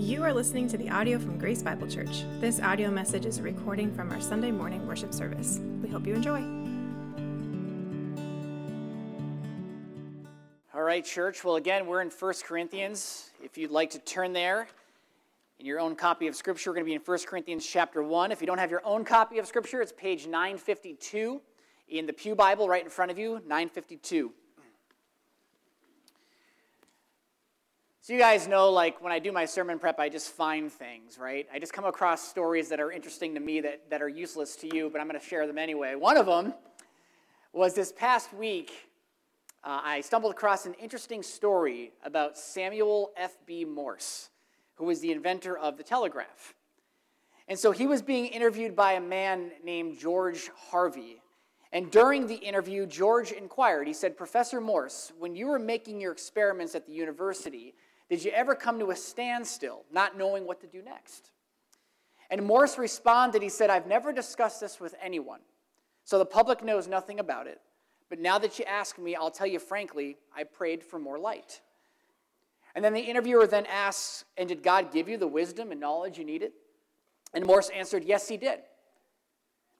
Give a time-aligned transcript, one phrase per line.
[0.00, 2.24] You are listening to the audio from Grace Bible Church.
[2.40, 5.60] This audio message is a recording from our Sunday morning worship service.
[5.82, 6.40] We hope you enjoy.
[10.74, 11.44] All right, church.
[11.44, 13.28] Well, again, we're in 1 Corinthians.
[13.42, 14.68] If you'd like to turn there
[15.58, 18.32] in your own copy of Scripture, we're going to be in 1 Corinthians chapter 1.
[18.32, 21.42] If you don't have your own copy of Scripture, it's page 952
[21.88, 24.32] in the Pew Bible right in front of you, 952.
[28.10, 31.16] So, you guys know, like, when I do my sermon prep, I just find things,
[31.16, 31.46] right?
[31.54, 34.76] I just come across stories that are interesting to me that, that are useless to
[34.76, 35.94] you, but I'm going to share them anyway.
[35.94, 36.52] One of them
[37.52, 38.72] was this past week,
[39.62, 43.64] uh, I stumbled across an interesting story about Samuel F.B.
[43.64, 44.30] Morse,
[44.74, 46.54] who was the inventor of the telegraph.
[47.46, 51.22] And so he was being interviewed by a man named George Harvey.
[51.70, 56.10] And during the interview, George inquired, he said, Professor Morse, when you were making your
[56.10, 57.76] experiments at the university,
[58.10, 61.30] did you ever come to a standstill, not knowing what to do next?
[62.28, 65.40] And Morse responded, he said, I've never discussed this with anyone,
[66.04, 67.60] so the public knows nothing about it.
[68.08, 71.60] But now that you ask me, I'll tell you frankly, I prayed for more light.
[72.74, 76.18] And then the interviewer then asks, And did God give you the wisdom and knowledge
[76.18, 76.52] you needed?
[77.32, 78.60] And Morse answered, Yes, he did.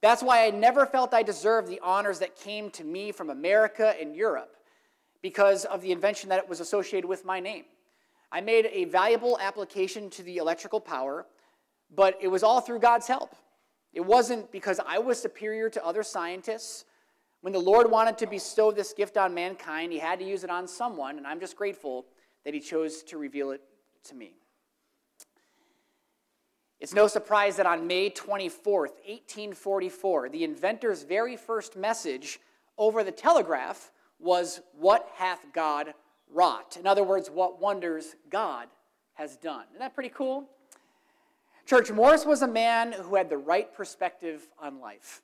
[0.01, 3.93] That's why I never felt I deserved the honors that came to me from America
[3.99, 4.55] and Europe
[5.21, 7.65] because of the invention that was associated with my name.
[8.31, 11.25] I made a valuable application to the electrical power,
[11.93, 13.35] but it was all through God's help.
[13.93, 16.85] It wasn't because I was superior to other scientists.
[17.41, 20.49] When the Lord wanted to bestow this gift on mankind, He had to use it
[20.49, 22.05] on someone, and I'm just grateful
[22.45, 23.61] that He chose to reveal it
[24.05, 24.35] to me.
[26.79, 32.39] It's no surprise that on May 24th, 1844, the inventor's very first message
[32.77, 35.93] over the telegraph was, What hath God
[36.33, 36.77] wrought.
[36.77, 38.67] In other words, what wonders God
[39.13, 39.65] has done.
[39.69, 40.49] Isn't that pretty cool?
[41.65, 45.21] Church, Morse was a man who had the right perspective on life.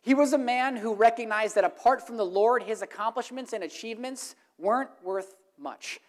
[0.00, 4.34] He was a man who recognized that apart from the Lord, his accomplishments and achievements
[4.58, 6.00] weren't worth much.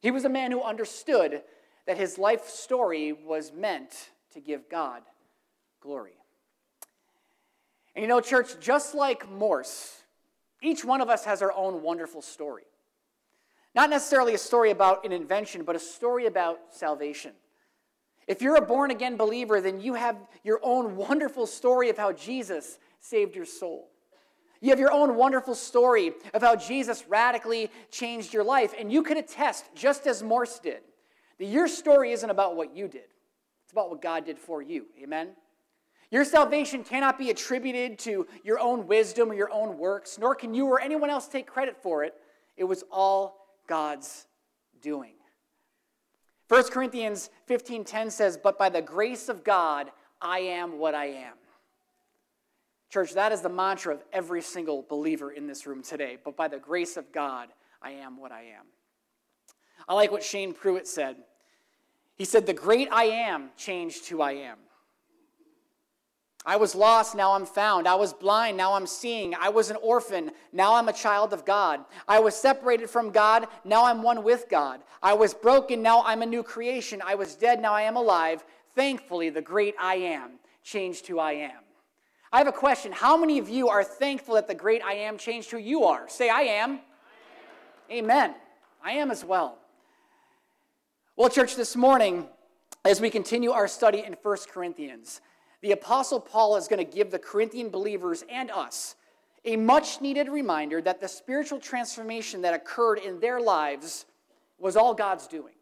[0.00, 1.42] He was a man who understood
[1.86, 5.02] that his life story was meant to give God
[5.80, 6.14] glory.
[7.94, 10.02] And you know, church, just like Morse,
[10.62, 12.64] each one of us has our own wonderful story.
[13.74, 17.32] Not necessarily a story about an invention, but a story about salvation.
[18.28, 22.12] If you're a born again believer, then you have your own wonderful story of how
[22.12, 23.88] Jesus saved your soul.
[24.60, 28.74] You have your own wonderful story of how Jesus radically changed your life.
[28.78, 30.80] And you can attest, just as Morse did,
[31.38, 33.08] that your story isn't about what you did,
[33.64, 34.86] it's about what God did for you.
[35.02, 35.30] Amen?
[36.12, 40.52] Your salvation cannot be attributed to your own wisdom or your own works, nor can
[40.52, 42.14] you or anyone else take credit for it.
[42.56, 43.41] It was all
[43.72, 44.26] God's
[44.82, 45.14] doing.
[46.48, 49.90] 1 Corinthians 15:10 says, "But by the grace of God,
[50.20, 51.38] I am what I am."
[52.90, 56.18] Church, that is the mantra of every single believer in this room today.
[56.22, 57.50] But by the grace of God,
[57.80, 58.66] I am what I am.
[59.88, 61.24] I like what Shane Pruitt said.
[62.14, 64.58] He said, The great I am changed who I am.
[66.44, 67.86] I was lost, now I'm found.
[67.86, 69.32] I was blind, now I'm seeing.
[69.34, 71.84] I was an orphan, now I'm a child of God.
[72.08, 74.80] I was separated from God, now I'm one with God.
[75.02, 77.00] I was broken, now I'm a new creation.
[77.04, 78.44] I was dead, now I am alive.
[78.74, 80.32] Thankfully, the great I am
[80.64, 81.60] changed who I am.
[82.32, 82.92] I have a question.
[82.92, 86.08] How many of you are thankful that the great I am changed who you are?
[86.08, 86.80] Say, I am.
[87.90, 88.04] I am.
[88.04, 88.34] Amen.
[88.82, 89.58] I am as well.
[91.14, 92.26] Well, church, this morning,
[92.84, 95.20] as we continue our study in 1 Corinthians,
[95.62, 98.96] the Apostle Paul is going to give the Corinthian believers and us
[99.44, 104.04] a much needed reminder that the spiritual transformation that occurred in their lives
[104.58, 105.54] was all God's doing.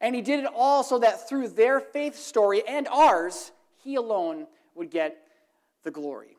[0.00, 4.46] And he did it all so that through their faith story and ours, he alone
[4.74, 5.18] would get
[5.82, 6.36] the glory.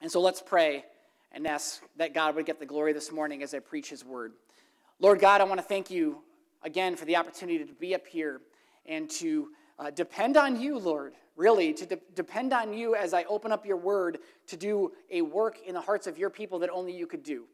[0.00, 0.84] And so let's pray
[1.32, 4.32] and ask that God would get the glory this morning as I preach his word.
[5.00, 6.22] Lord God, I want to thank you
[6.62, 8.40] again for the opportunity to be up here
[8.86, 9.48] and to
[9.78, 13.64] uh, depend on you, Lord, really, to de- depend on you as I open up
[13.64, 14.18] your word
[14.48, 17.44] to do a work in the hearts of your people that only you could do.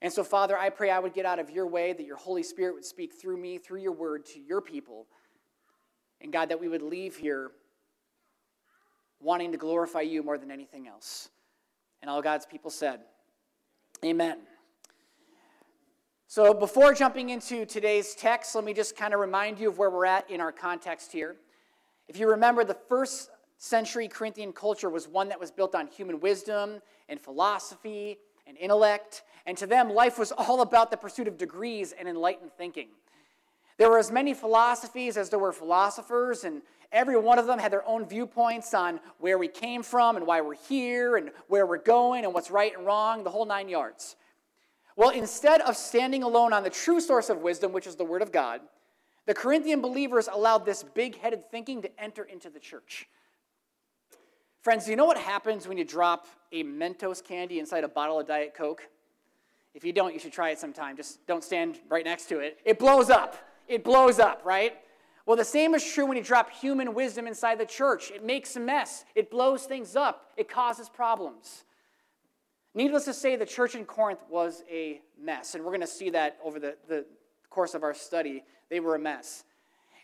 [0.00, 2.42] And so, Father, I pray I would get out of your way, that your Holy
[2.42, 5.06] Spirit would speak through me, through your word to your people.
[6.20, 7.52] And God, that we would leave here
[9.20, 11.28] wanting to glorify you more than anything else.
[12.00, 13.00] And all God's people said,
[14.04, 14.38] Amen.
[16.26, 19.90] So, before jumping into today's text, let me just kind of remind you of where
[19.90, 21.36] we're at in our context here.
[22.12, 26.20] If you remember, the first century Corinthian culture was one that was built on human
[26.20, 31.38] wisdom and philosophy and intellect, and to them, life was all about the pursuit of
[31.38, 32.88] degrees and enlightened thinking.
[33.78, 36.60] There were as many philosophies as there were philosophers, and
[36.92, 40.42] every one of them had their own viewpoints on where we came from and why
[40.42, 44.16] we're here and where we're going and what's right and wrong, the whole nine yards.
[44.96, 48.20] Well, instead of standing alone on the true source of wisdom, which is the Word
[48.20, 48.60] of God,
[49.26, 53.08] the Corinthian believers allowed this big headed thinking to enter into the church.
[54.60, 58.20] Friends, do you know what happens when you drop a Mentos candy inside a bottle
[58.20, 58.88] of Diet Coke?
[59.74, 60.96] If you don't, you should try it sometime.
[60.96, 62.58] Just don't stand right next to it.
[62.64, 63.36] It blows up.
[63.68, 64.76] It blows up, right?
[65.24, 68.10] Well, the same is true when you drop human wisdom inside the church.
[68.10, 71.64] It makes a mess, it blows things up, it causes problems.
[72.74, 76.10] Needless to say, the church in Corinth was a mess, and we're going to see
[76.10, 77.04] that over the, the
[77.50, 78.44] course of our study.
[78.72, 79.44] They were a mess.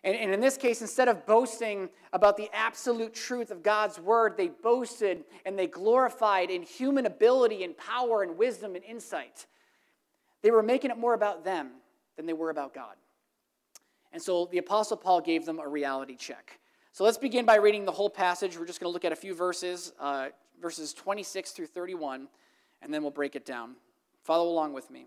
[0.05, 4.37] And, and, in this case, instead of boasting about the absolute truth of God's word,
[4.37, 9.47] they boasted and they glorified in human ability and power and wisdom and insight.
[10.43, 11.71] They were making it more about them
[12.17, 12.95] than they were about God.
[14.13, 16.61] And so the Apostle Paul gave them a reality check.
[16.93, 18.59] So let's begin by reading the whole passage.
[18.59, 20.29] We're just going to look at a few verses, uh,
[20.61, 22.29] verses 26 through 31,
[22.83, 23.77] and then we'll break it down.
[24.25, 25.07] Follow along with me.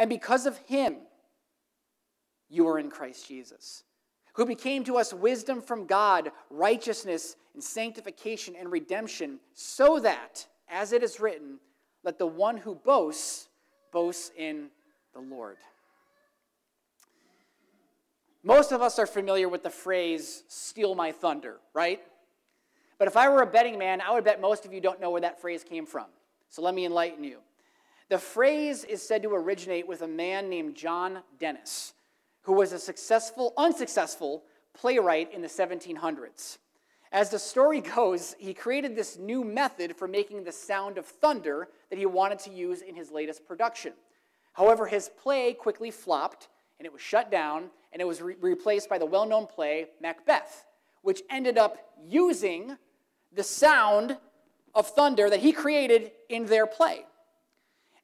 [0.00, 0.96] And because of him,
[2.48, 3.84] you are in Christ Jesus,
[4.32, 10.94] who became to us wisdom from God, righteousness and sanctification and redemption, so that, as
[10.94, 11.58] it is written,
[12.02, 13.50] let the one who boasts
[13.92, 14.70] boast in
[15.12, 15.58] the Lord.
[18.42, 22.00] Most of us are familiar with the phrase, steal my thunder, right?
[22.96, 25.10] But if I were a betting man, I would bet most of you don't know
[25.10, 26.06] where that phrase came from.
[26.48, 27.40] So let me enlighten you.
[28.10, 31.94] The phrase is said to originate with a man named John Dennis,
[32.42, 34.42] who was a successful, unsuccessful
[34.74, 36.58] playwright in the 1700s.
[37.12, 41.68] As the story goes, he created this new method for making the sound of thunder
[41.88, 43.92] that he wanted to use in his latest production.
[44.54, 46.48] However, his play quickly flopped
[46.80, 49.86] and it was shut down and it was re- replaced by the well known play
[50.02, 50.66] Macbeth,
[51.02, 52.76] which ended up using
[53.32, 54.16] the sound
[54.74, 57.04] of thunder that he created in their play.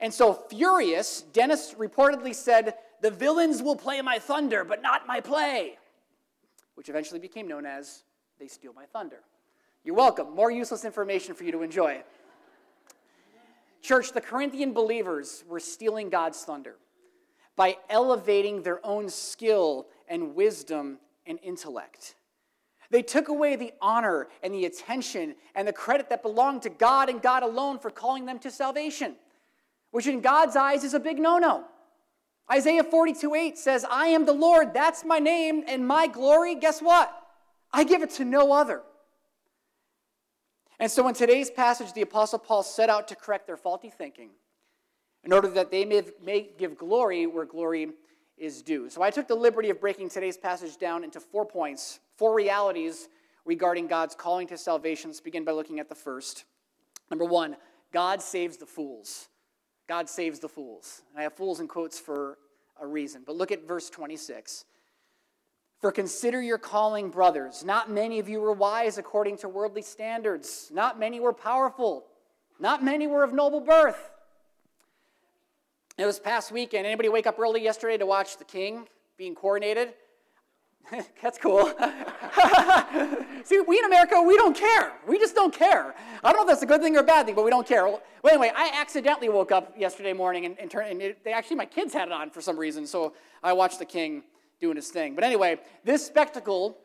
[0.00, 5.20] And so, furious, Dennis reportedly said, The villains will play my thunder, but not my
[5.20, 5.78] play,
[6.74, 8.02] which eventually became known as
[8.38, 9.20] They Steal My Thunder.
[9.84, 10.34] You're welcome.
[10.34, 12.02] More useless information for you to enjoy.
[13.80, 16.74] Church, the Corinthian believers were stealing God's thunder
[17.54, 22.16] by elevating their own skill and wisdom and intellect.
[22.90, 27.08] They took away the honor and the attention and the credit that belonged to God
[27.08, 29.16] and God alone for calling them to salvation,
[29.96, 31.64] which in God's eyes is a big no no.
[32.52, 36.82] Isaiah 42 8 says, I am the Lord, that's my name, and my glory, guess
[36.82, 37.10] what?
[37.72, 38.82] I give it to no other.
[40.78, 44.32] And so in today's passage, the Apostle Paul set out to correct their faulty thinking
[45.24, 47.88] in order that they may, may give glory where glory
[48.36, 48.90] is due.
[48.90, 53.08] So I took the liberty of breaking today's passage down into four points, four realities
[53.46, 55.08] regarding God's calling to salvation.
[55.08, 56.44] Let's begin by looking at the first.
[57.10, 57.56] Number one,
[57.94, 59.28] God saves the fools.
[59.88, 61.02] God saves the fools.
[61.10, 62.38] And I have fools in quotes for
[62.80, 63.22] a reason.
[63.24, 64.64] But look at verse 26.
[65.80, 67.64] For consider your calling, brothers.
[67.64, 70.70] Not many of you were wise according to worldly standards.
[70.72, 72.06] Not many were powerful.
[72.58, 74.10] Not many were of noble birth.
[75.98, 76.86] It was past weekend.
[76.86, 79.92] Anybody wake up early yesterday to watch The King being coronated?
[81.22, 81.66] That's cool.
[83.44, 84.92] See, we in America, we don't care.
[85.06, 85.94] We just don't care.
[86.22, 87.66] I don't know if that's a good thing or a bad thing, but we don't
[87.66, 87.86] care.
[87.86, 91.56] Well, anyway, I accidentally woke up yesterday morning and, and, turned, and it, they actually,
[91.56, 94.24] my kids had it on for some reason, so I watched The King
[94.60, 95.14] doing his thing.
[95.14, 96.78] But anyway, this spectacle,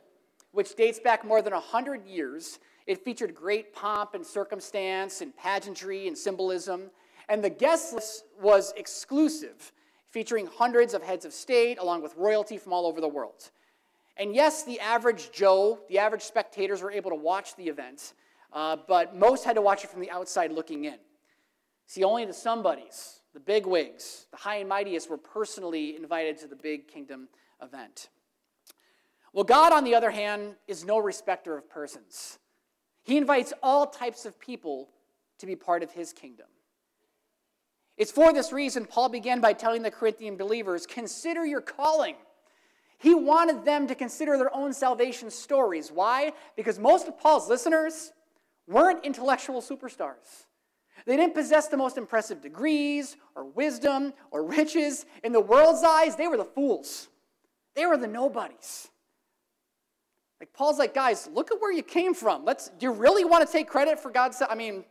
[0.51, 6.07] which dates back more than 100 years, it featured great pomp and circumstance and pageantry
[6.07, 6.91] and symbolism.
[7.29, 9.71] And the guest list was exclusive,
[10.09, 13.51] featuring hundreds of heads of state along with royalty from all over the world.
[14.21, 18.13] And yes, the average Joe, the average spectators were able to watch the event,
[18.53, 20.99] uh, but most had to watch it from the outside looking in.
[21.87, 26.47] See, only the somebodies, the big wigs, the high and mightiest were personally invited to
[26.47, 27.29] the big kingdom
[27.63, 28.09] event.
[29.33, 32.37] Well, God, on the other hand, is no respecter of persons.
[33.01, 34.89] He invites all types of people
[35.39, 36.45] to be part of his kingdom.
[37.97, 42.17] It's for this reason Paul began by telling the Corinthian believers consider your calling.
[43.01, 45.91] He wanted them to consider their own salvation stories.
[45.91, 46.33] Why?
[46.55, 48.13] Because most of Paul's listeners
[48.67, 50.45] weren't intellectual superstars.
[51.07, 55.07] They didn't possess the most impressive degrees or wisdom or riches.
[55.23, 57.07] In the world's eyes, they were the fools.
[57.75, 58.89] They were the nobodies.
[60.39, 62.45] Like Paul's like, guys, look at where you came from.
[62.45, 64.85] Let's do you really want to take credit for God's I mean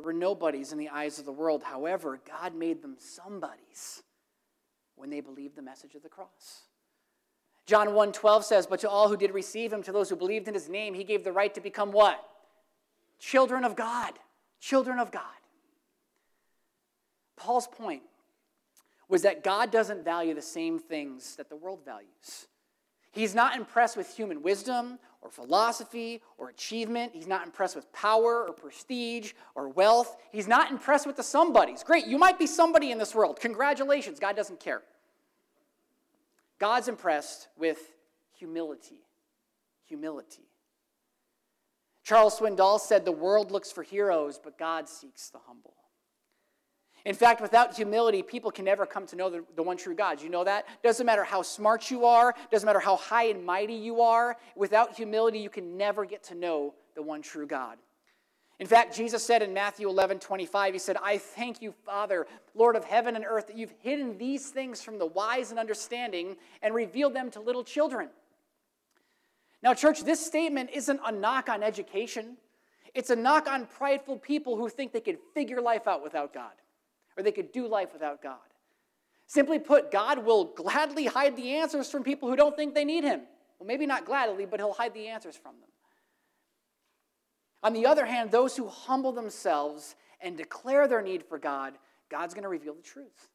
[0.00, 1.62] They were nobodies in the eyes of the world.
[1.62, 4.02] However, God made them somebodies
[4.94, 6.62] when they believed the message of the cross.
[7.66, 10.54] John 1:12 says, "But to all who did receive him, to those who believed in
[10.54, 12.26] his name, he gave the right to become what?
[13.18, 14.18] Children of God.
[14.58, 15.36] Children of God."
[17.36, 18.02] Paul's point
[19.06, 22.48] was that God doesn't value the same things that the world values.
[23.10, 27.12] He's not impressed with human wisdom or philosophy or achievement.
[27.14, 30.16] He's not impressed with power or prestige or wealth.
[30.32, 31.82] He's not impressed with the somebodies.
[31.82, 33.38] Great, you might be somebody in this world.
[33.40, 34.82] Congratulations, God doesn't care.
[36.58, 37.78] God's impressed with
[38.36, 39.00] humility.
[39.86, 40.44] Humility.
[42.04, 45.74] Charles Swindoll said, The world looks for heroes, but God seeks the humble.
[47.04, 50.20] In fact, without humility, people can never come to know the, the, one true God.
[50.20, 50.66] You know that?
[50.82, 54.36] Doesn't matter how smart you are, doesn't matter how high and mighty you are.
[54.54, 57.78] Without humility, you can never get to know the one true God.
[58.58, 62.76] In fact, Jesus said in Matthew 11 25, He said, I thank you, Father, Lord
[62.76, 66.74] of heaven and earth, that you've hidden these things from the wise and understanding and
[66.74, 68.10] revealed them to little children.
[69.62, 72.36] Now, church, this statement isn't a knock on education,
[72.94, 76.52] it's a knock on prideful people who think they can figure life out without God
[77.20, 78.38] or they could do life without God.
[79.26, 83.04] Simply put, God will gladly hide the answers from people who don't think they need
[83.04, 83.20] Him.
[83.58, 85.68] Well, maybe not gladly, but He'll hide the answers from them.
[87.62, 91.74] On the other hand, those who humble themselves and declare their need for God,
[92.08, 93.28] God's going to reveal the truth.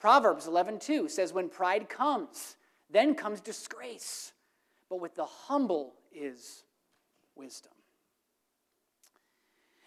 [0.00, 2.56] Proverbs 11:2 says when pride comes,
[2.90, 4.32] then comes disgrace,
[4.88, 6.64] but with the humble is
[7.36, 7.73] wisdom.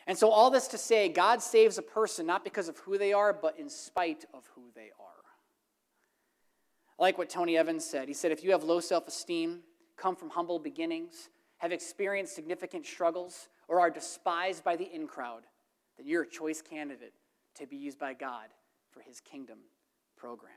[0.07, 3.11] And so, all this to say, God saves a person not because of who they
[3.11, 5.07] are, but in spite of who they are.
[6.97, 8.07] I like what Tony Evans said.
[8.07, 9.59] He said, If you have low self esteem,
[9.97, 15.43] come from humble beginnings, have experienced significant struggles, or are despised by the in crowd,
[15.97, 17.13] then you're a choice candidate
[17.55, 18.47] to be used by God
[18.91, 19.59] for his kingdom
[20.15, 20.53] program.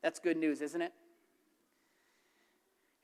[0.00, 0.92] That's good news, isn't it?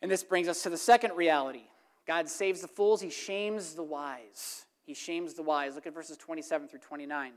[0.00, 1.64] And this brings us to the second reality
[2.06, 4.66] God saves the fools, he shames the wise.
[4.84, 5.74] He shames the wise.
[5.74, 7.32] Look at verses 27 through 29.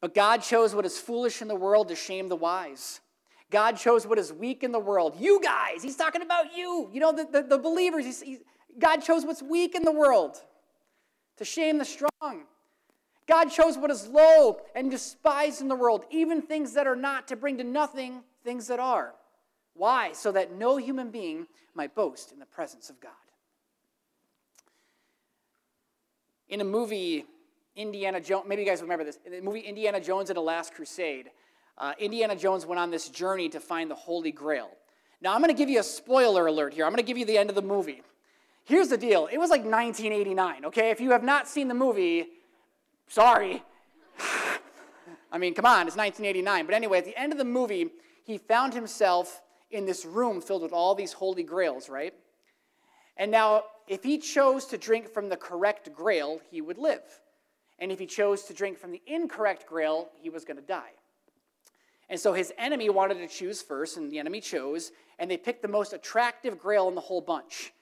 [0.00, 3.00] But God chose what is foolish in the world to shame the wise.
[3.50, 5.14] God chose what is weak in the world.
[5.18, 6.88] You guys, he's talking about you.
[6.92, 8.04] You know, the, the, the believers.
[8.04, 8.38] He's, he's,
[8.78, 10.42] God chose what's weak in the world
[11.36, 12.44] to shame the strong.
[13.26, 17.28] God chose what is low and despised in the world, even things that are not,
[17.28, 19.14] to bring to nothing things that are.
[19.74, 20.12] Why?
[20.12, 23.12] So that no human being might boast in the presence of God.
[26.48, 27.24] In a movie,
[27.76, 30.74] Indiana Jones, maybe you guys remember this, in the movie Indiana Jones and the Last
[30.74, 31.30] Crusade,
[31.78, 34.70] uh, Indiana Jones went on this journey to find the Holy Grail.
[35.20, 36.84] Now, I'm going to give you a spoiler alert here.
[36.84, 38.02] I'm going to give you the end of the movie.
[38.64, 40.90] Here's the deal it was like 1989, okay?
[40.90, 42.26] If you have not seen the movie,
[43.08, 43.62] sorry.
[45.32, 46.66] I mean, come on, it's 1989.
[46.66, 47.90] But anyway, at the end of the movie,
[48.24, 52.14] he found himself in this room filled with all these holy grails, right?
[53.16, 57.02] And now, if he chose to drink from the correct grail, he would live.
[57.78, 60.92] And if he chose to drink from the incorrect grail, he was going to die.
[62.08, 65.62] And so his enemy wanted to choose first, and the enemy chose, and they picked
[65.62, 67.72] the most attractive grail in the whole bunch.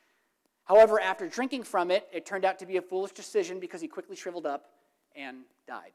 [0.65, 3.89] However, after drinking from it, it turned out to be a foolish decision because he
[3.89, 4.67] quickly shriveled up
[5.17, 5.93] and died.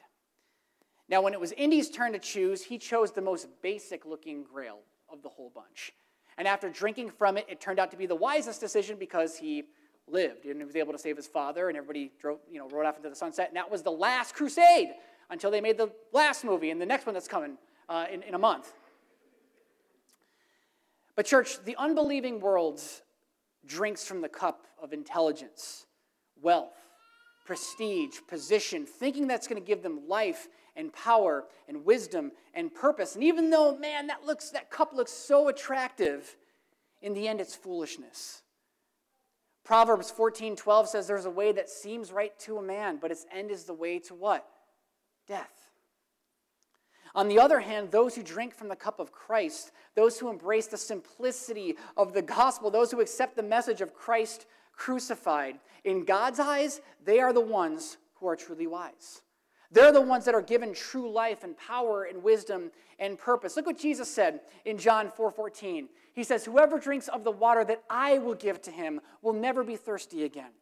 [1.09, 4.79] Now, when it was Indy's turn to choose, he chose the most basic looking grail
[5.09, 5.93] of the whole bunch.
[6.37, 9.63] And after drinking from it, it turned out to be the wisest decision because he
[10.07, 12.85] lived and he was able to save his father, and everybody drove, you know, rode
[12.85, 13.47] off into the sunset.
[13.49, 14.89] And that was the last crusade
[15.29, 17.57] until they made the last movie and the next one that's coming
[17.89, 18.71] uh, in, in a month.
[21.15, 22.79] But, church, the unbelieving world
[23.65, 25.87] drinks from the cup of intelligence,
[26.41, 26.75] wealth,
[27.45, 33.15] prestige, position, thinking that's going to give them life and power and wisdom and purpose.
[33.15, 36.37] And even though, man, that looks that cup looks so attractive,
[37.01, 38.43] in the end it's foolishness.
[39.65, 43.51] Proverbs 14:12 says there's a way that seems right to a man, but its end
[43.51, 44.47] is the way to what?
[45.27, 45.71] Death.
[47.15, 50.67] On the other hand, those who drink from the cup of Christ, those who embrace
[50.67, 56.39] the simplicity of the gospel, those who accept the message of Christ crucified, in God's
[56.39, 59.23] eyes, they are the ones who are truly wise.
[59.69, 63.55] They're the ones that are given true life and power and wisdom and purpose.
[63.55, 65.89] Look what Jesus said in John 4:14.
[66.13, 69.63] He says, "Whoever drinks of the water that I will give to him will never
[69.63, 70.53] be thirsty again.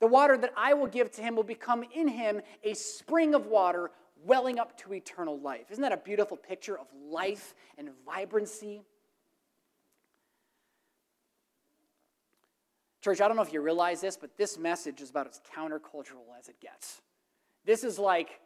[0.00, 3.46] The water that I will give to him will become in him a spring of
[3.46, 3.92] water
[4.24, 8.84] welling up to eternal life." Isn't that a beautiful picture of life and vibrancy?
[13.00, 16.36] Church, I don't know if you realize this, but this message is about as countercultural
[16.38, 17.00] as it gets.
[17.64, 18.40] This is like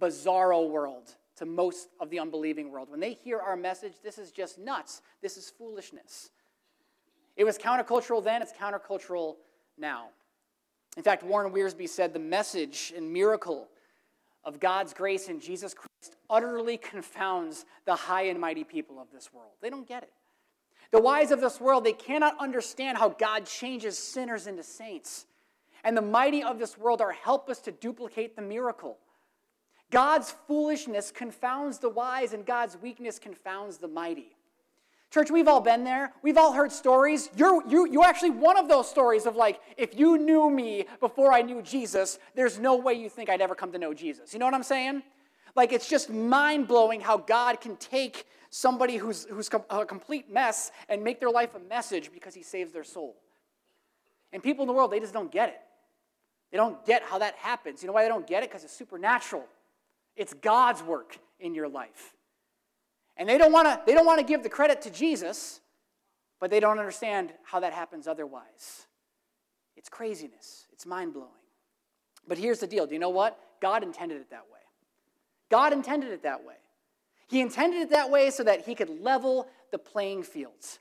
[0.00, 2.90] bizarro world to most of the unbelieving world.
[2.90, 5.02] When they hear our message, this is just nuts.
[5.22, 6.30] This is foolishness.
[7.36, 9.36] It was countercultural then, it's countercultural
[9.78, 10.08] now.
[10.96, 13.68] In fact, Warren Wiersbe said the message and miracle
[14.44, 19.32] of God's grace in Jesus Christ utterly confounds the high and mighty people of this
[19.32, 19.52] world.
[19.60, 20.12] They don't get it.
[20.90, 25.26] The wise of this world, they cannot understand how God changes sinners into saints.
[25.84, 28.98] And the mighty of this world are helpless to duplicate the miracle.
[29.90, 34.36] God's foolishness confounds the wise, and God's weakness confounds the mighty.
[35.10, 36.12] Church, we've all been there.
[36.22, 37.30] We've all heard stories.
[37.34, 41.32] You're, you, you're actually one of those stories of like, if you knew me before
[41.32, 44.32] I knew Jesus, there's no way you think I'd ever come to know Jesus.
[44.32, 45.02] You know what I'm saying?
[45.56, 50.70] Like, it's just mind blowing how God can take somebody who's, who's a complete mess
[50.88, 53.16] and make their life a message because he saves their soul.
[54.32, 55.60] And people in the world, they just don't get it.
[56.50, 57.82] They don't get how that happens.
[57.82, 58.50] You know why they don't get it?
[58.50, 59.44] Because it's supernatural.
[60.16, 62.14] It's God's work in your life.
[63.16, 65.60] And they don't want to they don't want to give the credit to Jesus,
[66.40, 68.86] but they don't understand how that happens otherwise.
[69.76, 70.66] It's craziness.
[70.72, 71.28] It's mind-blowing.
[72.26, 72.86] But here's the deal.
[72.86, 73.38] Do you know what?
[73.60, 74.60] God intended it that way.
[75.50, 76.54] God intended it that way.
[77.28, 80.80] He intended it that way so that he could level the playing fields.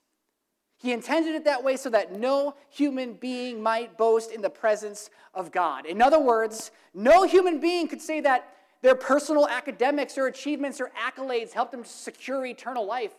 [0.80, 5.10] He intended it that way so that no human being might boast in the presence
[5.34, 5.86] of God.
[5.86, 10.90] In other words, no human being could say that their personal academics or achievements or
[10.98, 13.12] accolades helped them to secure eternal life.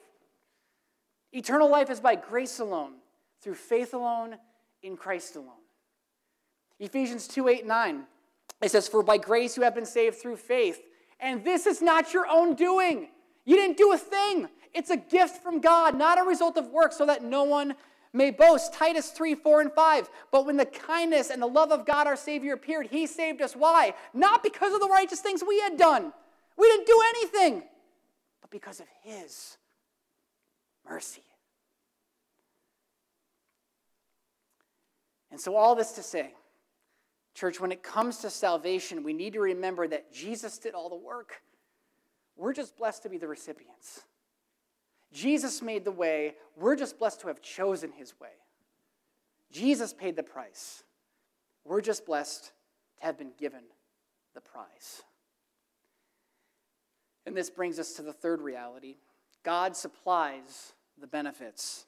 [1.33, 2.95] Eternal life is by grace alone,
[3.43, 4.37] through faith alone,
[4.83, 5.61] in Christ alone.
[6.79, 8.05] Ephesians 2 8 9.
[8.63, 10.81] It says, For by grace you have been saved through faith.
[11.21, 13.09] And this is not your own doing.
[13.45, 14.49] You didn't do a thing.
[14.75, 17.75] It's a gift from God, not a result of work, so that no one
[18.13, 18.73] may boast.
[18.73, 20.11] Titus 3 4 and 5.
[20.31, 23.55] But when the kindness and the love of God our Savior appeared, He saved us.
[23.55, 23.95] Why?
[24.15, 26.13] Not because of the righteous things we had done.
[26.57, 27.63] We didn't do anything,
[28.41, 29.57] but because of His
[30.89, 31.23] mercy.
[35.31, 36.35] And so, all this to say,
[37.35, 40.97] church, when it comes to salvation, we need to remember that Jesus did all the
[40.97, 41.43] work.
[42.37, 44.03] We're just blessed to be the recipients.
[45.13, 46.35] Jesus made the way.
[46.57, 48.29] We're just blessed to have chosen his way.
[49.51, 50.85] Jesus paid the price.
[51.65, 52.53] We're just blessed
[53.01, 53.63] to have been given
[54.35, 55.03] the prize.
[57.27, 58.97] And this brings us to the third reality
[59.43, 61.87] God supplies the benefits.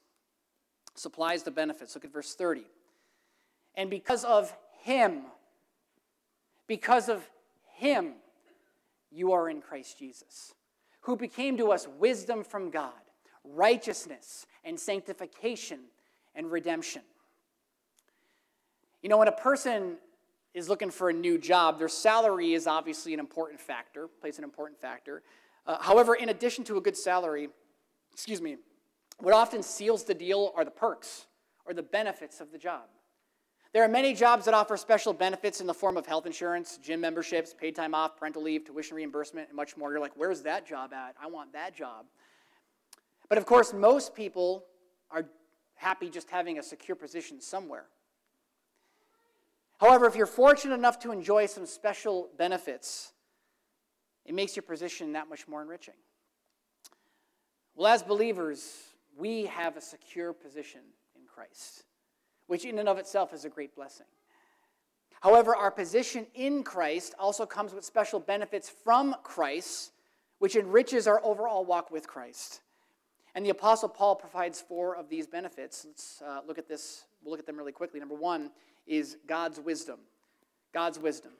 [0.95, 1.95] Supplies the benefits.
[1.95, 2.65] Look at verse 30.
[3.75, 5.23] And because of him,
[6.67, 7.27] because of
[7.75, 8.13] him,
[9.11, 10.53] you are in Christ Jesus,
[11.01, 12.93] who became to us wisdom from God
[13.43, 15.79] righteousness and sanctification
[16.35, 17.01] and redemption.
[19.01, 19.97] You know, when a person
[20.53, 24.43] is looking for a new job, their salary is obviously an important factor, plays an
[24.43, 25.23] important factor.
[25.65, 27.49] Uh, however, in addition to a good salary,
[28.13, 28.57] excuse me,
[29.19, 31.25] what often seals the deal are the perks
[31.65, 32.83] or the benefits of the job.
[33.73, 37.01] There are many jobs that offer special benefits in the form of health insurance, gym
[37.01, 39.91] memberships, paid time off, parental leave, tuition reimbursement, and much more.
[39.91, 41.15] You're like, where's that job at?
[41.21, 42.05] I want that job.
[43.33, 44.63] But of course, most people
[45.09, 45.25] are
[45.73, 47.85] happy just having a secure position somewhere.
[49.79, 53.11] However, if you're fortunate enough to enjoy some special benefits,
[54.23, 55.95] it makes your position that much more enriching.
[57.73, 58.71] Well, as believers,
[59.17, 60.81] we have a secure position
[61.15, 61.85] in Christ,
[62.45, 64.05] which in and of itself is a great blessing.
[65.21, 69.91] However, our position in Christ also comes with special benefits from Christ,
[70.37, 72.61] which enriches our overall walk with Christ.
[73.35, 75.85] And the Apostle Paul provides four of these benefits.
[75.85, 77.05] Let's uh, look at this.
[77.23, 77.99] We'll look at them really quickly.
[77.99, 78.51] Number one
[78.85, 79.99] is God's wisdom.
[80.73, 81.31] God's wisdom.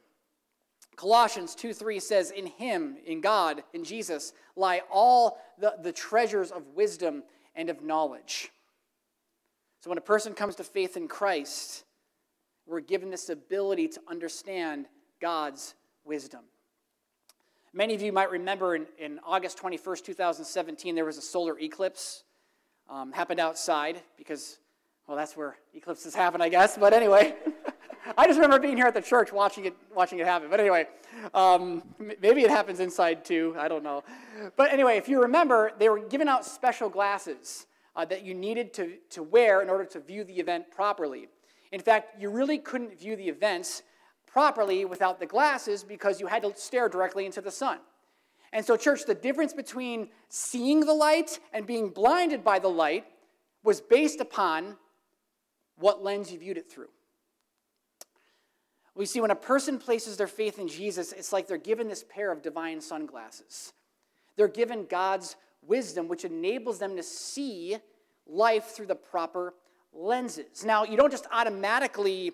[0.96, 6.52] Colossians 2 3 says, In him, in God, in Jesus, lie all the, the treasures
[6.52, 7.24] of wisdom
[7.56, 8.52] and of knowledge.
[9.82, 11.84] So when a person comes to faith in Christ,
[12.66, 14.86] we're given this ability to understand
[15.20, 15.76] God's
[16.06, 16.42] wisdom.
[17.76, 22.24] Many of you might remember in, in August 21st, 2017, there was a solar eclipse.
[22.88, 24.60] Um, happened outside because,
[25.08, 26.78] well, that's where eclipses happen, I guess.
[26.78, 27.34] But anyway,
[28.18, 30.52] I just remember being here at the church watching it, watching it happen.
[30.52, 30.86] But anyway,
[31.34, 31.82] um,
[32.22, 33.56] maybe it happens inside too.
[33.58, 34.04] I don't know.
[34.56, 38.72] But anyway, if you remember, they were giving out special glasses uh, that you needed
[38.76, 41.28] to, to wear in order to view the event properly.
[41.72, 43.82] In fact, you really couldn't view the events
[44.34, 47.78] properly without the glasses because you had to stare directly into the sun.
[48.52, 53.06] And so, church, the difference between seeing the light and being blinded by the light
[53.64, 54.76] was based upon
[55.78, 56.90] what lens you viewed it through.
[58.96, 62.04] We see when a person places their faith in Jesus, it's like they're given this
[62.08, 63.74] pair of divine sunglasses.
[64.36, 67.78] They're given God's wisdom, which enables them to see
[68.28, 69.54] life through the proper
[69.94, 70.64] lenses.
[70.66, 72.34] Now, you don't just automatically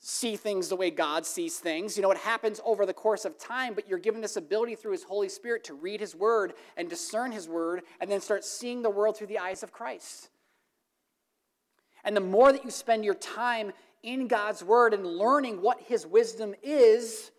[0.00, 1.96] see things the way God sees things.
[1.96, 4.92] You know, it happens over the course of time, but you're given this ability through
[4.92, 8.80] His Holy Spirit to read His Word and discern His Word and then start seeing
[8.82, 10.30] the world through the eyes of Christ.
[12.02, 16.06] And the more that you spend your time in God's Word and learning what His
[16.06, 17.30] wisdom is,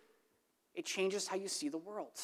[0.74, 2.16] it changes how you see the world.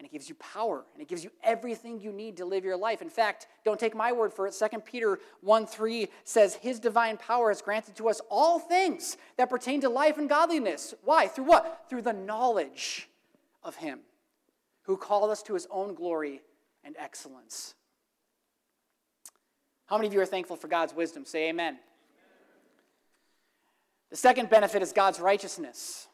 [0.00, 2.78] And it gives you power, and it gives you everything you need to live your
[2.78, 3.02] life.
[3.02, 4.54] In fact, don't take my word for it.
[4.58, 9.50] 2 Peter 1 3 says, His divine power has granted to us all things that
[9.50, 10.94] pertain to life and godliness.
[11.04, 11.26] Why?
[11.26, 11.84] Through what?
[11.90, 13.10] Through the knowledge
[13.62, 13.98] of Him
[14.84, 16.40] who called us to His own glory
[16.82, 17.74] and excellence.
[19.84, 21.26] How many of you are thankful for God's wisdom?
[21.26, 21.76] Say amen.
[24.08, 26.06] The second benefit is God's righteousness.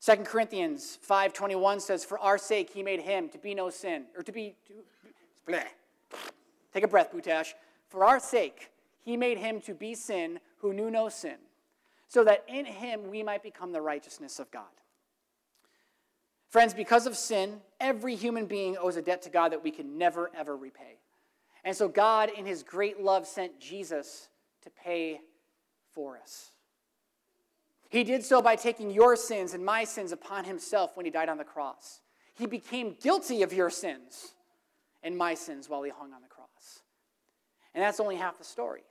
[0.00, 4.22] 2 Corinthians 5:21 says, "For our sake he made him to be no sin, or
[4.22, 4.84] to be to,
[5.46, 5.68] bleh.
[6.72, 7.54] Take a breath, Butash.
[7.88, 11.38] For our sake he made him to be sin who knew no sin,
[12.08, 14.72] so that in him we might become the righteousness of God."
[16.48, 19.98] Friends, because of sin, every human being owes a debt to God that we can
[19.98, 20.98] never ever repay.
[21.62, 24.30] And so God, in his great love, sent Jesus
[24.62, 25.20] to pay
[25.92, 26.52] for us.
[27.90, 31.28] He did so by taking your sins and my sins upon himself when he died
[31.28, 32.00] on the cross.
[32.34, 34.32] He became guilty of your sins
[35.02, 36.82] and my sins while he hung on the cross.
[37.74, 38.82] And that's only half the story.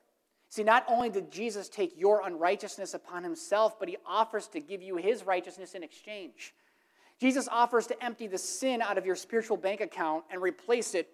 [0.50, 4.82] See, not only did Jesus take your unrighteousness upon himself, but he offers to give
[4.82, 6.54] you his righteousness in exchange.
[7.22, 11.08] Jesus offers to empty the sin out of your spiritual bank account and replace it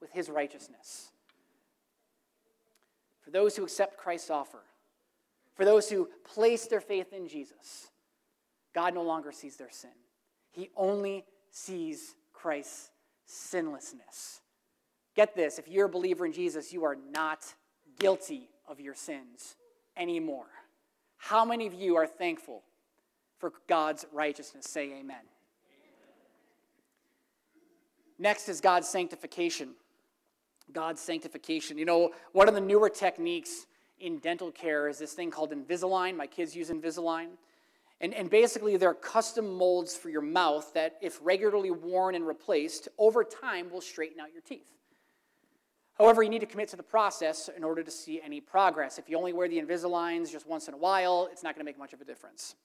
[0.00, 1.10] with his righteousness.
[3.22, 4.62] For those who accept Christ's offer,
[5.62, 7.92] for those who place their faith in Jesus,
[8.74, 9.92] God no longer sees their sin.
[10.50, 12.90] He only sees Christ's
[13.26, 14.40] sinlessness.
[15.14, 17.44] Get this if you're a believer in Jesus, you are not
[18.00, 19.54] guilty of your sins
[19.96, 20.48] anymore.
[21.16, 22.64] How many of you are thankful
[23.38, 24.66] for God's righteousness?
[24.68, 25.22] Say amen.
[28.18, 29.76] Next is God's sanctification.
[30.72, 31.78] God's sanctification.
[31.78, 33.66] You know, one of the newer techniques
[34.02, 36.16] in dental care is this thing called Invisalign.
[36.16, 37.28] My kids use Invisalign.
[38.00, 42.88] And, and basically, they're custom molds for your mouth that, if regularly worn and replaced,
[42.98, 44.66] over time will straighten out your teeth.
[45.98, 48.98] However, you need to commit to the process in order to see any progress.
[48.98, 51.68] If you only wear the Invisaligns just once in a while, it's not going to
[51.68, 52.56] make much of a difference.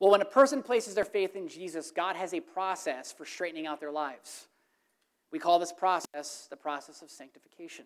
[0.00, 3.66] Well, when a person places their faith in Jesus, God has a process for straightening
[3.66, 4.48] out their lives.
[5.30, 7.84] We call this process the process of sanctification.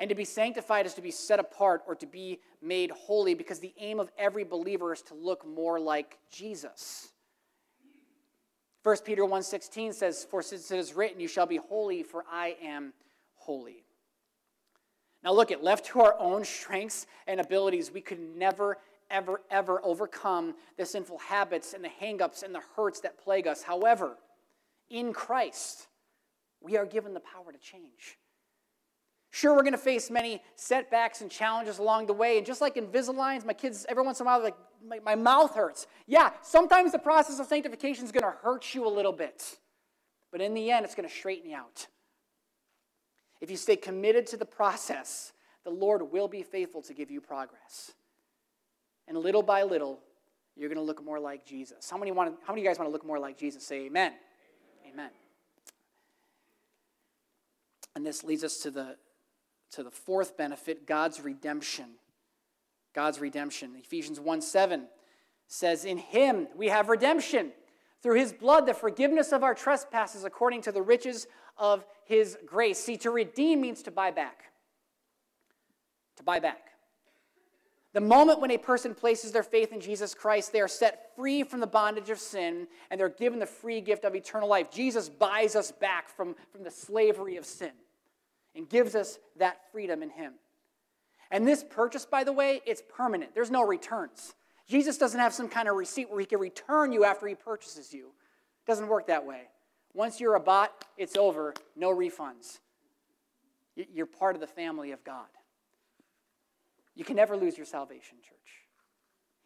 [0.00, 3.60] And to be sanctified is to be set apart or to be made holy because
[3.60, 7.12] the aim of every believer is to look more like Jesus.
[8.82, 12.56] 1 Peter 1:16 says, "For since it is written, you shall be holy, for I
[12.62, 12.94] am
[13.34, 13.84] holy."
[15.22, 18.78] Now look at left to our own strengths and abilities, we could never
[19.10, 23.64] ever ever overcome the sinful habits and the hangups and the hurts that plague us.
[23.64, 24.16] However,
[24.88, 25.88] in Christ,
[26.60, 28.18] we are given the power to change.
[29.30, 32.36] Sure, we're going to face many setbacks and challenges along the way.
[32.36, 35.54] And just like Invisaligns, my kids, every once in a while, like, my, my mouth
[35.54, 35.86] hurts.
[36.06, 39.58] Yeah, sometimes the process of sanctification is going to hurt you a little bit.
[40.32, 41.86] But in the end, it's going to straighten you out.
[43.40, 45.32] If you stay committed to the process,
[45.64, 47.92] the Lord will be faithful to give you progress.
[49.06, 50.00] And little by little,
[50.56, 51.88] you're going to look more like Jesus.
[51.88, 53.64] How many, want to, how many of you guys want to look more like Jesus?
[53.64, 54.12] Say amen.
[54.82, 54.92] Amen.
[54.94, 55.10] amen.
[57.94, 58.96] And this leads us to the
[59.72, 61.86] to the fourth benefit, God's redemption.
[62.94, 63.72] God's redemption.
[63.78, 64.86] Ephesians 1 7
[65.46, 67.52] says, In him we have redemption
[68.02, 72.78] through his blood, the forgiveness of our trespasses according to the riches of his grace.
[72.78, 74.44] See, to redeem means to buy back.
[76.16, 76.66] To buy back.
[77.92, 81.42] The moment when a person places their faith in Jesus Christ, they are set free
[81.42, 84.70] from the bondage of sin and they're given the free gift of eternal life.
[84.70, 87.72] Jesus buys us back from, from the slavery of sin
[88.54, 90.34] and gives us that freedom in Him.
[91.30, 93.34] And this purchase, by the way, it's permanent.
[93.34, 94.34] There's no returns.
[94.68, 97.92] Jesus doesn't have some kind of receipt where he can return you after he purchases
[97.92, 98.06] you.
[98.06, 99.48] It doesn't work that way.
[99.94, 102.60] Once you're a bought, it's over, no refunds.
[103.74, 105.26] You're part of the family of God.
[106.94, 108.36] You can never lose your salvation, church.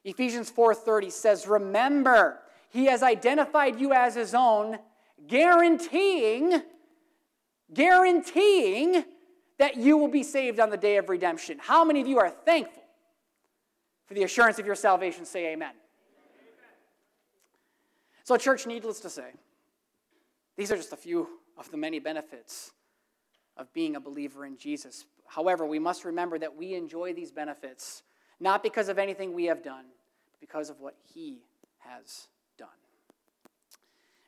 [0.05, 4.79] Ephesians 4:30 says, "Remember, he has identified you as his own,
[5.27, 6.63] guaranteeing
[7.75, 9.05] guaranteeing
[9.59, 12.31] that you will be saved on the day of redemption." How many of you are
[12.31, 12.85] thankful
[14.07, 15.25] for the assurance of your salvation?
[15.25, 15.75] Say amen.
[18.25, 19.35] So, church, needless to say,
[20.57, 22.73] these are just a few of the many benefits
[23.57, 25.05] of being a believer in Jesus.
[25.27, 28.03] However, we must remember that we enjoy these benefits
[28.41, 29.85] not because of anything we have done,
[30.31, 31.45] but because of what He
[31.79, 32.69] has done.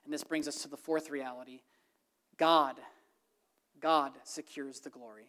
[0.04, 1.62] And this brings us to the fourth reality
[2.36, 2.76] God.
[3.80, 5.28] God secures the glory.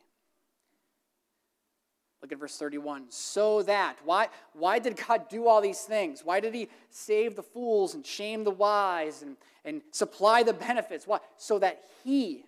[2.22, 3.06] Look at verse 31.
[3.10, 6.22] So that, why, why did God do all these things?
[6.24, 11.06] Why did He save the fools and shame the wise and, and supply the benefits?
[11.06, 11.20] Why?
[11.38, 12.46] So that He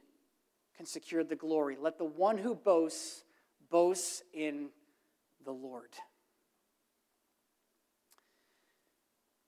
[0.76, 1.78] can secure the glory.
[1.80, 3.24] Let the one who boasts
[3.70, 4.70] boasts in
[5.46, 5.90] the Lord.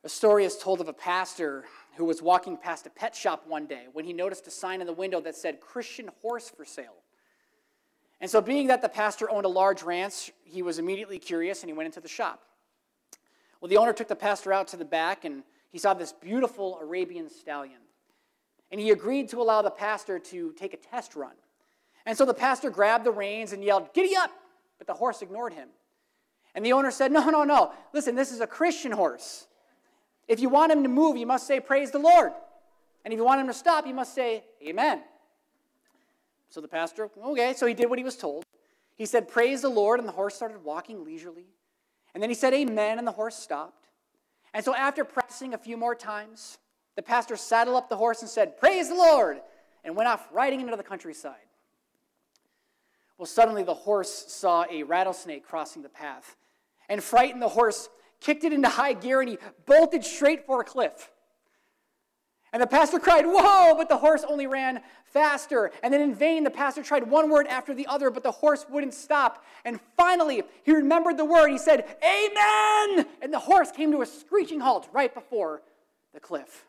[0.03, 3.65] A story is told of a pastor who was walking past a pet shop one
[3.65, 6.95] day when he noticed a sign in the window that said Christian horse for sale.
[8.19, 11.69] And so, being that the pastor owned a large ranch, he was immediately curious and
[11.69, 12.43] he went into the shop.
[13.59, 16.79] Well, the owner took the pastor out to the back and he saw this beautiful
[16.81, 17.79] Arabian stallion.
[18.71, 21.33] And he agreed to allow the pastor to take a test run.
[22.05, 24.31] And so the pastor grabbed the reins and yelled, Giddy up!
[24.77, 25.69] But the horse ignored him.
[26.55, 27.71] And the owner said, No, no, no.
[27.93, 29.47] Listen, this is a Christian horse.
[30.31, 32.31] If you want him to move, you must say, Praise the Lord.
[33.03, 35.01] And if you want him to stop, you must say, Amen.
[36.47, 38.45] So the pastor, okay, so he did what he was told.
[38.95, 41.47] He said, Praise the Lord, and the horse started walking leisurely.
[42.13, 43.89] And then he said, Amen, and the horse stopped.
[44.53, 46.57] And so after practicing a few more times,
[46.95, 49.41] the pastor saddled up the horse and said, Praise the Lord,
[49.83, 51.35] and went off riding into the countryside.
[53.17, 56.37] Well, suddenly the horse saw a rattlesnake crossing the path.
[56.87, 57.89] And frightened, the horse
[58.21, 61.11] kicked it into high gear and he bolted straight for a cliff.
[62.53, 63.75] And the pastor cried, Whoa!
[63.75, 65.71] But the horse only ran faster.
[65.83, 68.65] And then in vain, the pastor tried one word after the other, but the horse
[68.69, 69.43] wouldn't stop.
[69.63, 71.49] And finally, he remembered the word.
[71.49, 73.05] He said, Amen!
[73.21, 75.61] And the horse came to a screeching halt right before
[76.13, 76.65] the cliff.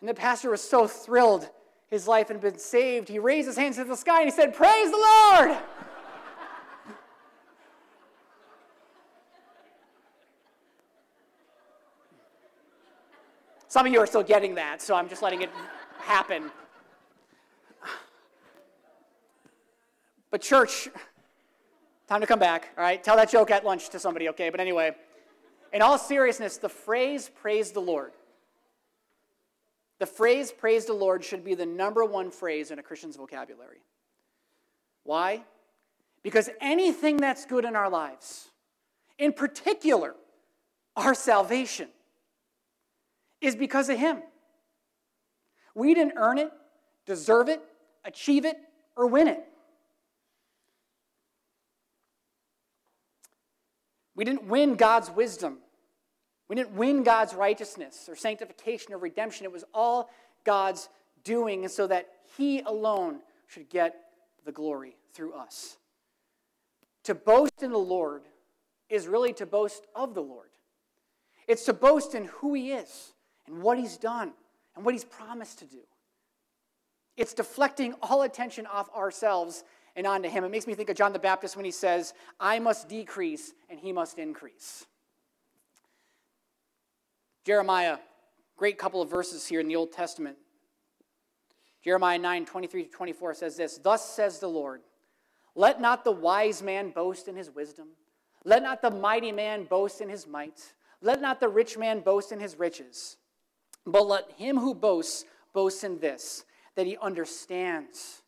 [0.00, 1.48] And the pastor was so thrilled
[1.88, 3.08] his life had been saved.
[3.08, 5.58] He raised his hands to the sky and he said, Praise the Lord!
[13.76, 15.50] Some of you are still getting that, so I'm just letting it
[15.98, 16.50] happen.
[20.30, 20.88] But, church,
[22.08, 23.04] time to come back, all right?
[23.04, 24.48] Tell that joke at lunch to somebody, okay?
[24.48, 24.92] But anyway,
[25.74, 28.12] in all seriousness, the phrase praise the Lord,
[29.98, 33.82] the phrase praise the Lord should be the number one phrase in a Christian's vocabulary.
[35.04, 35.42] Why?
[36.22, 38.48] Because anything that's good in our lives,
[39.18, 40.14] in particular,
[40.96, 41.88] our salvation,
[43.40, 44.22] is because of Him.
[45.74, 46.50] We didn't earn it,
[47.04, 47.60] deserve it,
[48.04, 48.56] achieve it,
[48.96, 49.44] or win it.
[54.14, 55.58] We didn't win God's wisdom.
[56.48, 59.44] We didn't win God's righteousness or sanctification or redemption.
[59.44, 60.10] It was all
[60.44, 60.88] God's
[61.24, 63.94] doing, and so that He alone should get
[64.44, 65.76] the glory through us.
[67.04, 68.22] To boast in the Lord
[68.88, 70.48] is really to boast of the Lord.
[71.46, 73.12] It's to boast in who He is
[73.46, 74.32] and what he's done
[74.74, 75.80] and what he's promised to do.
[77.16, 79.64] It's deflecting all attention off ourselves
[79.96, 80.44] and onto him.
[80.44, 83.80] It makes me think of John the Baptist when he says, I must decrease and
[83.80, 84.84] he must increase.
[87.44, 87.98] Jeremiah,
[88.56, 90.36] great couple of verses here in the Old Testament.
[91.82, 94.82] Jeremiah 9, 23 to 24 says this Thus says the Lord,
[95.54, 97.88] let not the wise man boast in his wisdom,
[98.44, 102.32] let not the mighty man boast in his might, let not the rich man boast
[102.32, 103.16] in his riches.
[103.86, 106.44] But let him who boasts boast in this
[106.74, 108.22] that he understands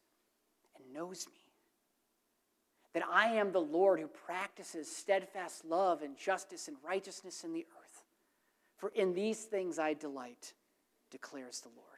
[0.76, 1.32] and knows me.
[2.94, 7.66] That I am the Lord who practices steadfast love and justice and righteousness in the
[7.78, 8.04] earth.
[8.76, 10.54] For in these things I delight,
[11.10, 11.88] declares the Lord.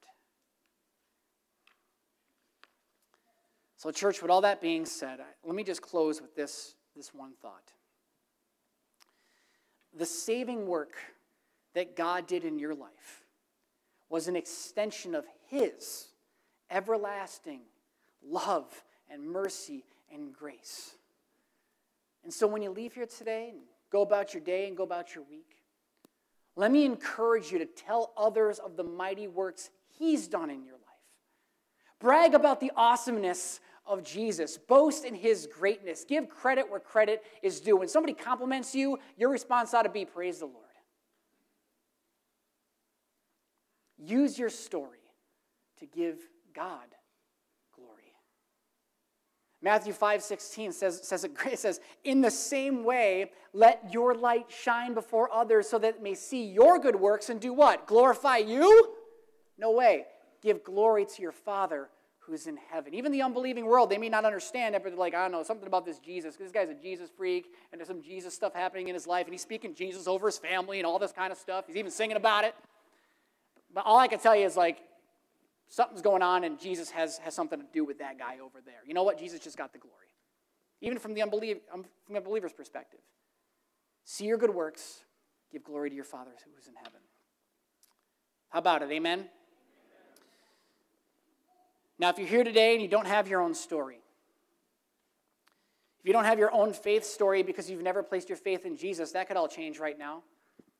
[3.77, 7.33] So, church, with all that being said, let me just close with this, this one
[7.41, 7.73] thought.
[9.97, 10.95] The saving work
[11.75, 13.20] that God did in your life
[14.11, 16.09] was an extension of His
[16.71, 17.61] everlasting
[18.23, 20.95] love and mercy and grace.
[22.23, 25.15] And so when you leave here today and go about your day and go about
[25.15, 25.57] your week,
[26.57, 30.75] let me encourage you to tell others of the mighty works He's done in your
[30.75, 30.81] life.
[32.01, 34.57] Brag about the awesomeness of Jesus.
[34.57, 36.05] Boast in His greatness.
[36.05, 37.77] Give credit where credit is due.
[37.77, 40.70] When somebody compliments you, your response ought to be praise the Lord.
[44.01, 44.99] Use your story
[45.79, 46.19] to give
[46.55, 46.87] God
[47.75, 48.15] glory.
[49.63, 51.33] Matthew 5 16 says, says it.
[51.47, 56.03] It says, In the same way, let your light shine before others so that they
[56.03, 57.87] may see your good works and do what?
[57.87, 58.95] Glorify you?
[59.59, 60.07] No way.
[60.43, 62.95] Give glory to your Father who's in heaven.
[62.95, 65.43] Even the unbelieving world, they may not understand it, but they're like, I don't know,
[65.43, 66.37] something about this Jesus.
[66.37, 69.35] This guy's a Jesus freak, and there's some Jesus stuff happening in his life, and
[69.35, 71.65] he's speaking Jesus over his family and all this kind of stuff.
[71.67, 72.55] He's even singing about it.
[73.75, 74.79] But all I can tell you is like,
[75.69, 78.83] something's going on and Jesus has, has something to do with that guy over there.
[78.87, 79.19] You know what?
[79.19, 79.97] Jesus just got the glory.
[80.81, 83.01] Even from the, unbelief, um, from unbeliever's perspective.
[84.05, 85.05] See your good works,
[85.53, 87.01] give glory to your Father who's in heaven.
[88.49, 88.91] How about it?
[88.91, 89.27] Amen?
[91.99, 94.01] Now, if you're here today and you don't have your own story,
[96.01, 98.77] if you don't have your own faith story because you've never placed your faith in
[98.77, 100.23] Jesus, that could all change right now.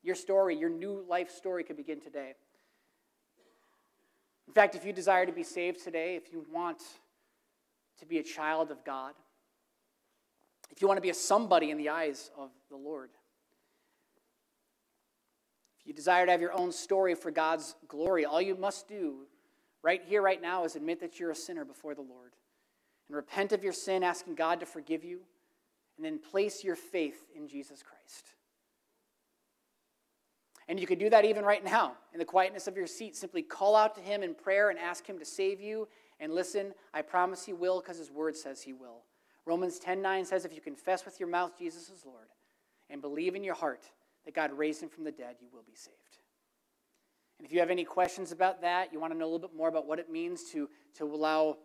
[0.01, 2.33] Your story, your new life story could begin today.
[4.51, 6.83] In fact, if you desire to be saved today, if you want
[7.99, 9.13] to be a child of God,
[10.69, 13.11] if you want to be a somebody in the eyes of the Lord,
[15.79, 19.19] if you desire to have your own story for God's glory, all you must do
[19.83, 22.33] right here, right now, is admit that you're a sinner before the Lord
[23.07, 25.21] and repent of your sin, asking God to forgive you,
[25.95, 28.33] and then place your faith in Jesus Christ.
[30.71, 33.17] And you could do that even right now in the quietness of your seat.
[33.17, 35.85] Simply call out to Him in prayer and ask Him to save you.
[36.21, 39.03] And listen, I promise He will because His word says He will.
[39.45, 42.29] Romans 10 9 says, If you confess with your mouth Jesus is Lord
[42.89, 43.83] and believe in your heart
[44.23, 45.97] that God raised Him from the dead, you will be saved.
[47.37, 49.57] And if you have any questions about that, you want to know a little bit
[49.57, 51.57] more about what it means to, to allow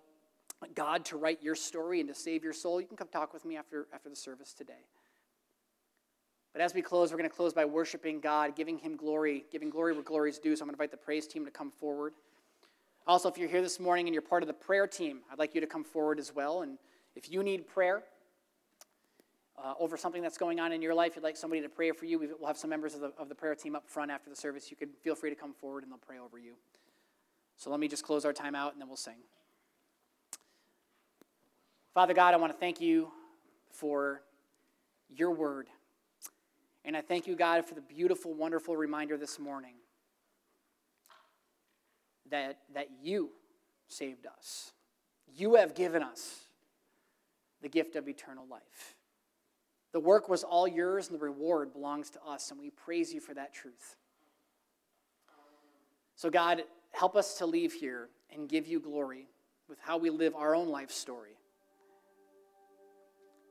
[0.75, 3.45] God to write your story and to save your soul, you can come talk with
[3.45, 4.85] me after, after the service today.
[6.57, 9.69] But as we close, we're going to close by worshiping God, giving Him glory, giving
[9.69, 10.57] glory where glory is due.
[10.57, 12.14] So I'm going to invite the praise team to come forward.
[13.07, 15.55] Also, if you're here this morning and you're part of the prayer team, I'd like
[15.55, 16.62] you to come forward as well.
[16.62, 16.79] And
[17.14, 18.05] if you need prayer
[19.62, 22.07] uh, over something that's going on in your life, you'd like somebody to pray for
[22.07, 24.37] you, we'll have some members of the, of the prayer team up front after the
[24.37, 24.71] service.
[24.71, 26.55] You can feel free to come forward and they'll pray over you.
[27.59, 29.19] So let me just close our time out and then we'll sing.
[31.92, 33.12] Father God, I want to thank you
[33.71, 34.23] for
[35.14, 35.66] your word.
[36.87, 39.75] And I thank you, God, for the beautiful, wonderful reminder this morning
[42.31, 43.31] that, that you
[43.88, 44.72] saved us.
[45.35, 46.42] You have given us
[47.61, 48.94] the gift of eternal life.
[49.92, 53.20] The work was all yours, and the reward belongs to us, and we praise you
[53.20, 53.96] for that truth.
[56.14, 59.27] So, God, help us to leave here and give you glory
[59.68, 61.37] with how we live our own life story.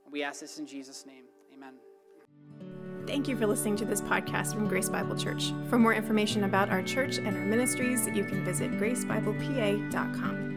[0.10, 1.26] We ask this in Jesus' name.
[1.54, 1.74] Amen.
[3.08, 5.54] Thank you for listening to this podcast from Grace Bible Church.
[5.70, 10.55] For more information about our church and our ministries, you can visit gracebiblepa.com.